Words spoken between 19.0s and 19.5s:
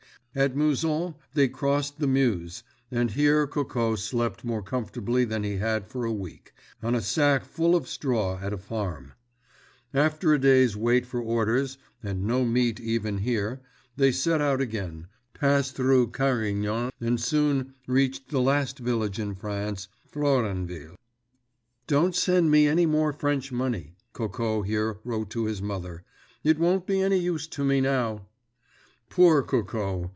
in